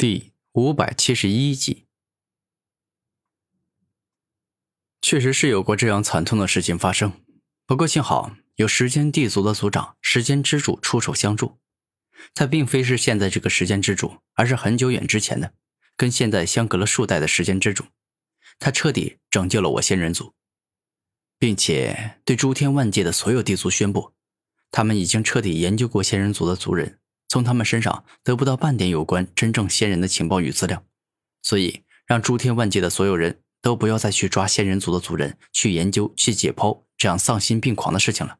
[0.00, 1.84] 第五百七十一集，
[5.02, 7.20] 确实是有过这样惨痛的事情发生。
[7.66, 11.58] 不过幸好有时间地族的族长时间之主出手相助。
[12.32, 15.52] 他并非是现在这个时间之主，而是很久远之前的，
[15.98, 17.84] 跟现在相隔了数代的时间之主。
[18.58, 20.32] 他彻底拯救了我仙人族，
[21.38, 24.14] 并且对诸天万界的所有地族宣布，
[24.70, 26.99] 他们已经彻底研究过仙人族的族人。
[27.30, 30.84] 从他们身上得不到半点有关真正仙人的情报与资料，
[31.42, 38.38] 所以让诸天万界的所有人都不要再去抓仙人族的族人去研究、去解剖这样丧心病狂的事情了。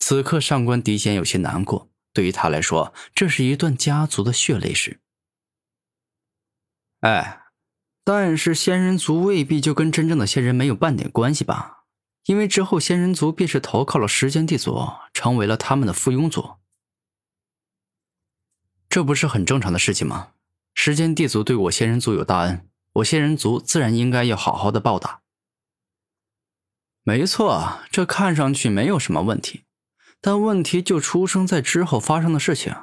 [0.00, 4.98] 此刻上官狄仙有些难过，对于他来说，这是一段家族的血泪史。
[7.02, 7.44] 哎，
[8.02, 11.79] 但是仙人族未必就跟真正的仙人没有半点关系吧？
[12.26, 16.56] 因为之后，仙人族便是投靠了时间地族，成为了他们的附庸族。
[18.88, 20.32] 这不是很正常的事情吗？
[20.74, 25.22] 时间地族对我仙人族有大恩，我仙人族自然应该要好好的报答。
[27.02, 29.64] 没错，这看上去没有什么问题，
[30.20, 32.74] 但问题就出生在之后发生的事情。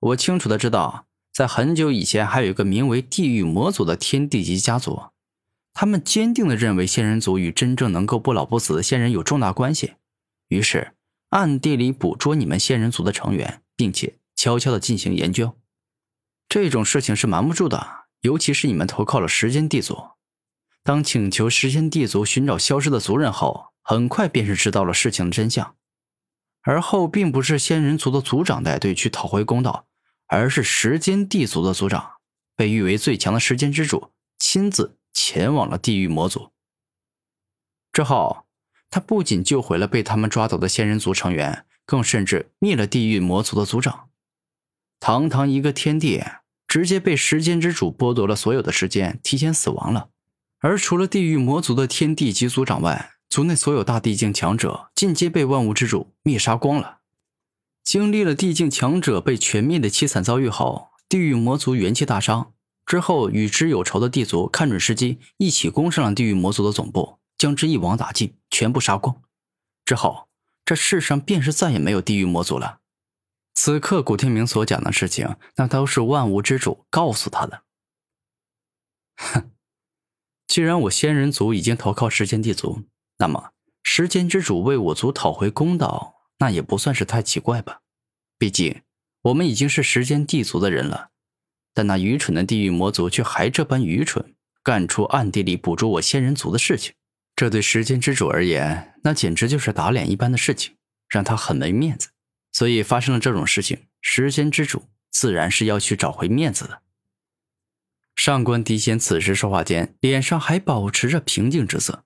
[0.00, 5.10] 我清楚的知道，在很久以前，还有一个名为地狱魔族的天地级家族。
[5.72, 9.94] 他们坚定的认为仙人族与真正能够不老不死的仙人有重大关系，
[10.48, 10.94] 于是
[11.30, 15.56] 暗地里捕捉你们仙人族的成员，并且悄悄的进行研究。
[16.48, 19.96] 这种事情是瞒不住的，尤其是你们投靠了时间地族。
[20.82, 25.76] 当请求时间地族寻找消失的族人后，很快便是知道了事情的真相。
[26.62, 29.86] 而后并不是仙人族的族长带队去讨回公道，
[30.26, 32.12] 而是时间地族的族长，
[32.56, 34.97] 被誉为最强的时间之主亲自。
[35.20, 36.52] 前往了地狱魔族
[37.92, 38.44] 之后，
[38.88, 44.10] 他不仅救回了被他们抓走的仙人族成员，更甚至灭了地狱魔族的族长。
[45.00, 46.22] 堂堂一个天地，
[46.68, 50.10] 直接被时间之主剥夺了所有的时间，提前死亡了。
[50.60, 57.00] 而除了地狱魔族的天地级族长外，族内所有大地境强者尽皆被万物之主灭杀光了。
[57.82, 62.52] 经历了地境强者被全灭的凄惨遭遇后，地狱魔族元气大伤。
[62.88, 69.20] 之后，与之有仇的地族看准时机，一起攻上了地狱魔族的总部，将之一网打尽，全部杀光。
[69.84, 70.28] 之后，
[70.64, 72.80] 这世上便是再也没有地狱魔族了。
[73.54, 77.62] 此刻，古天明所讲的事情，那都是万物之主告诉他的。
[79.16, 79.50] 哼，
[80.46, 82.84] 既然我仙人族已经投靠时间地族，
[83.18, 83.50] 那么
[83.82, 87.82] 时间之主为我族讨回公道，那也不算是太奇怪吧？
[88.38, 88.80] 毕竟，
[89.20, 91.10] 我们已经是时间地族的人了。
[91.78, 94.34] 但那愚蠢的地狱魔族却还这般愚蠢，
[94.64, 96.92] 干出暗地里捕捉我仙人族的事情。
[97.36, 100.74] 这对时间之主而言，那简直就是打脸一般的事情，
[101.08, 102.08] 让他很没面子。
[102.50, 106.82] 所以发生了这种事情，时间之主自然是要去找回面子的。
[108.16, 112.02] 上官狄仙此时说话间，脸上还保持着平静之色。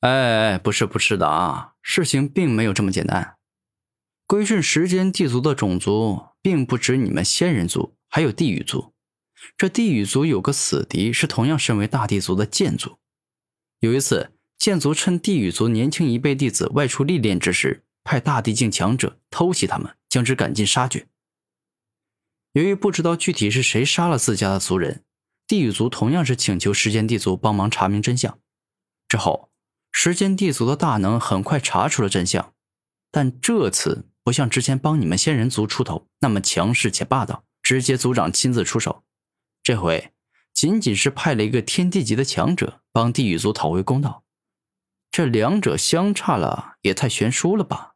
[0.00, 3.36] 哎，不是不是的啊，事情并没有这么简单。
[4.26, 7.94] 归顺时间地族的种族，并不止你们仙人族。
[8.10, 8.92] 还有地狱族，
[9.56, 12.98] 这地狱族有个死敌，是同样身为大地族的剑族。
[13.78, 21.06] 有一次，剑族趁地狱族年轻一辈弟子外出历练之时，派大地境强者偷袭他们，将之赶尽杀绝。
[22.52, 25.04] 由于不知道具体是谁杀了自家的族人，
[25.46, 28.38] 地狱族同样是请求时间地族帮忙查明真相。
[29.08, 29.50] 之后，
[29.92, 32.52] 时间地族的大能很快查出了真相，
[33.12, 37.44] 但这次不像之前帮你们仙人族出头那么强势且霸道。
[37.70, 39.04] 直接族长亲自出手，
[39.62, 40.10] 这回
[40.52, 44.24] 仅仅是派了一个天地级的强者帮地狱族讨回公道，
[45.12, 47.94] 这两者相差了也太悬殊了吧？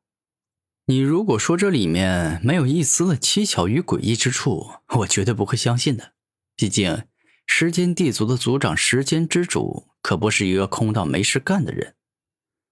[0.84, 6.12] 你如果说这里面没有一丝的蹊跷与诡异之处，我绝对不会相信的。
[6.54, 7.02] 毕竟
[7.44, 11.96] 时间地族的族长时间之主可不是一个空荡没事干的人，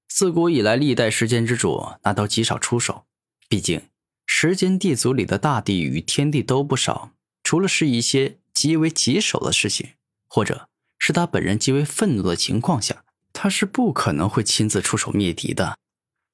[0.08, 3.06] 自古以来历代时间之主那都极少出手，
[3.48, 3.82] 毕竟。
[4.26, 7.12] 时间地族里的大地与天地都不少，
[7.42, 9.90] 除了是一些极为棘手的事情，
[10.28, 10.68] 或者
[10.98, 15.76] 是他本人极为愤怒的情况下，他是不可能会亲自出手灭敌的。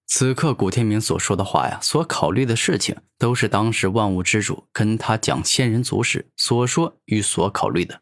[0.07, 8.01] 此刻古天明所说的话呀，所考虑的事情，都是当时万物之主跟他讲仙人族时所说与所考虑的。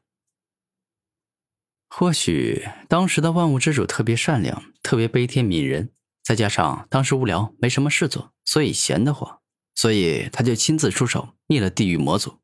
[1.88, 5.90] 或许当时的万物之主特别善良，特别悲天悯人，
[6.22, 9.40] 再加上当时无聊没什么事做，所以闲得慌。
[9.76, 12.40] 所以他就亲自出手灭了地狱魔族。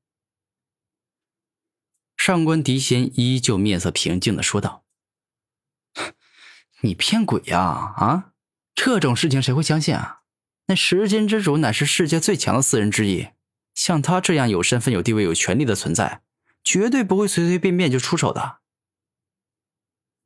[2.16, 4.84] 上官狄仙依旧面色平静的说道
[6.82, 7.58] ：“你骗鬼呀！
[7.96, 8.34] 啊，
[8.76, 10.22] 这种事情谁会相信啊？
[10.66, 13.30] 那时间之主乃是世界最强的四人之一，
[13.74, 16.22] 像他这样有身份、有地位、有权利的存在，
[16.62, 18.60] 绝对不会随随便便就出手的。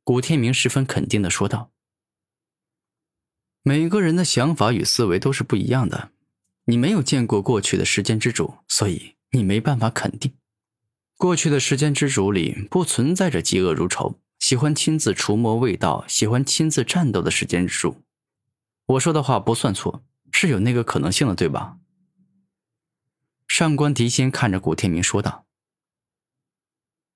[0.03, 1.71] 古天明十分肯定的说道
[3.63, 6.11] ：“每个人的想法与思维都是不一样的。
[6.69, 10.33] 你没有见过过去的时间之主，所以你没办法肯定。
[11.15, 18.03] 过去的时间之主里不存在着嫉恶如仇、喜欢亲自除魔卫道、喜欢亲自战斗的时间之主。
[18.85, 21.77] 我说的话不算错，是有那个可能性的，对吧？”
[23.47, 25.45] 上官迪仙看着古天明说道：“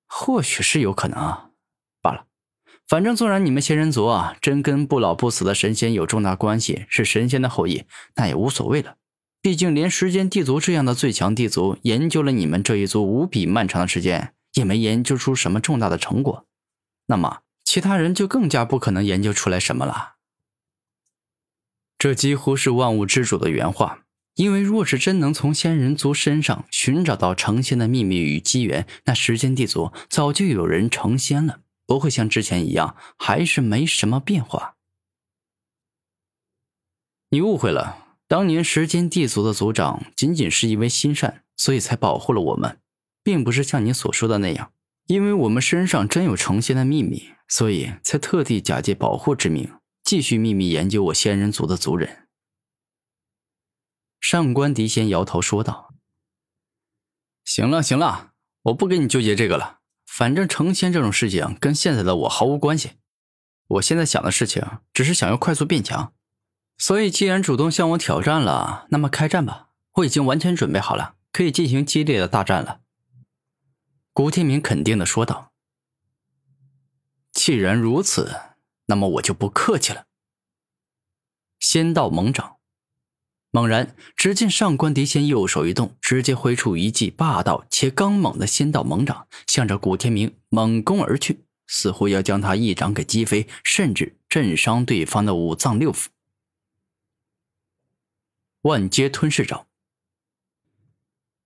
[0.08, 1.50] 或许是有可能啊，
[2.02, 2.26] 罢了。
[2.88, 7.84] 反正纵然你们仙人族啊真跟不老不死的神仙有重大关系，是神仙的后裔，
[8.16, 8.96] 那也无所谓了。
[9.42, 16.46] 毕竟连时间地族这样的最强地族，研究了你们这一族无比漫长的时间，也没研究出什么重大的成果。
[17.08, 20.16] 那么其他人就更加不可能研究出来什么了。
[21.98, 24.04] 这几乎是万物之主的原话。”
[24.36, 34.78] 因为若是真能从仙人族身上寻找到成仙的秘密与机缘，那时间地族早就有人成仙了，不会像之前一样，还是没什么变化。
[37.30, 42.80] 你误会了，当年时间地族的族长仅仅是因为心善，所以才保护了我们，
[43.22, 44.72] 并不是像你所说的那样，
[45.08, 52.30] 因为我们身上真有成仙的秘密，所以才特地假借保护之名，继续秘密研究我仙人族的族人。
[54.22, 55.94] 上官迪仙摇头说道
[57.44, 58.32] ：“行了行了，
[58.62, 59.80] 我不跟你纠结这个了。
[60.06, 62.92] 反正成仙这种事情跟现在的我毫无关系。
[63.68, 64.64] 我现在想的事情
[64.94, 66.14] 只是想要快速变强。
[66.82, 69.68] 所以，既然主动向我挑战了，那么开战吧！
[69.98, 72.82] 我已经完全准备好了，可以进行激烈的大战了。”
[74.14, 75.52] 古天明肯定的说道
[77.32, 78.36] ：“既然如此，
[78.88, 80.08] 那么我就不客气了。”
[81.62, 82.56] 仙道猛掌。
[83.52, 96.08] 猛然，只见上官迪仙右手一动，直接挥出一记霸道且刚猛的仙道猛掌，向着古天明猛攻而去，似乎要将他一掌给击飞，甚至震伤对方的五脏六腑。
[98.64, 99.68] 万阶吞噬爪。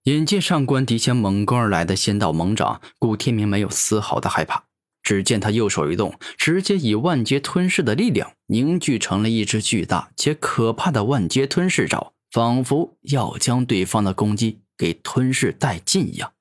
[0.03, 4.65] 眼见上官迪先猛攻而来的仙道猛掌，古天明没有丝毫的害怕。
[5.01, 16.34] 只见他右手一动，直接以万劫吞噬的力量凝聚成了一只巨大且可怕的万阶吞噬爪，仿佛要将对方的攻击给吞噬殆尽一样。